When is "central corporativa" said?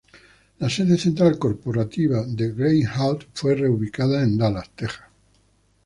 0.97-2.23